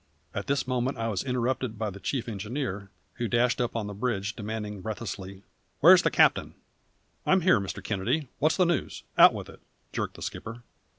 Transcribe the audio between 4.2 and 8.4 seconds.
demanding breathlessly: "Where is the captain?" "I am here, Mr Kennedy.